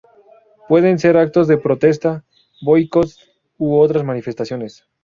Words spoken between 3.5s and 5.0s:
u otras manifestaciones.